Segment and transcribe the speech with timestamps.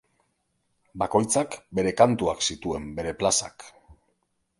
[1.01, 3.67] Bakoitzak bere kantuak zituen, bere plazak.